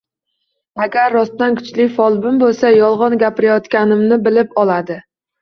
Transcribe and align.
Agar 0.85 1.13
rostdan 1.15 1.57
kuchli 1.59 1.85
folbin 1.97 2.39
bo`lsa 2.45 2.73
yolg`on 2.79 3.17
gapirayotganimni 3.25 4.21
bilib 4.31 4.59
oladi 4.65 5.01